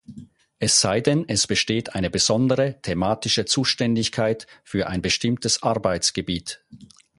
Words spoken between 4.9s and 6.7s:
bestimmtes Arbeitsgebiet.